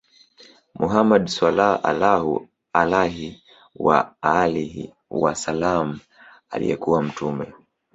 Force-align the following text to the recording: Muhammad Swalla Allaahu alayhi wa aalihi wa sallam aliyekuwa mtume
Muhammad 0.79 1.23
Swalla 1.35 1.69
Allaahu 1.89 2.33
alayhi 2.81 3.29
wa 3.75 4.15
aalihi 4.23 4.93
wa 5.09 5.35
sallam 5.35 5.99
aliyekuwa 6.49 7.03
mtume 7.03 7.53